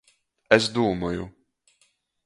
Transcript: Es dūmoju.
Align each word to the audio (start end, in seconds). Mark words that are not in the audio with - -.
Es 0.57 0.69
dūmoju. 0.79 1.29